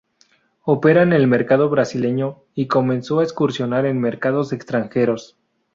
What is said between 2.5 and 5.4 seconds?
y comenzó a incursionar en mercados extranjeros.